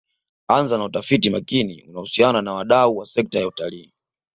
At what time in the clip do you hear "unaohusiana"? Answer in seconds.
1.89-2.41